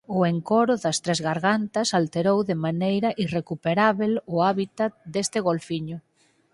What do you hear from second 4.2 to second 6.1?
o hábitat deste golfiño.